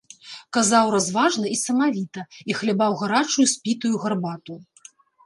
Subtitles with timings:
[0.55, 2.21] Казаў разважна і самавіта
[2.53, 4.57] і хлябаў гарачую спітую гарбату.